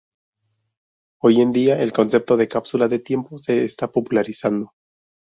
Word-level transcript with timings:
Hoy 1.21 1.41
en 1.41 1.51
día, 1.51 1.79
el 1.79 1.93
concepto 1.93 2.35
de 2.35 2.47
"cápsula 2.47 2.87
del 2.87 3.03
tiempo" 3.03 3.37
se 3.37 3.65
está 3.65 3.91
popularizando. 3.91 4.73